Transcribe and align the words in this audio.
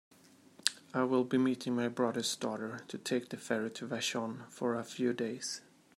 I 0.95 1.03
will 1.03 1.23
be 1.23 1.37
meeting 1.37 1.75
my 1.75 1.87
brother's 1.87 2.35
daughter 2.35 2.81
to 2.87 2.97
take 2.97 3.29
the 3.29 3.37
ferry 3.37 3.69
to 3.69 3.85
Vashon 3.87 4.45
for 4.49 4.73
a 4.73 4.83
few 4.83 5.13
days. 5.13 5.61